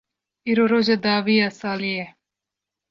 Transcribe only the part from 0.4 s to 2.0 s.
Îro roja dawî ya salê